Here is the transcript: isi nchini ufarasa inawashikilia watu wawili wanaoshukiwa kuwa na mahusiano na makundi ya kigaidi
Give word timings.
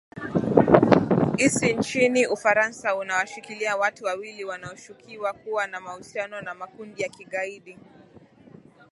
isi 1.37 1.73
nchini 1.73 2.27
ufarasa 2.27 2.95
inawashikilia 3.03 3.77
watu 3.77 4.05
wawili 4.05 4.43
wanaoshukiwa 4.43 5.33
kuwa 5.33 5.67
na 5.67 5.79
mahusiano 5.79 6.41
na 6.41 6.55
makundi 6.55 7.01
ya 7.03 7.09
kigaidi 7.09 7.77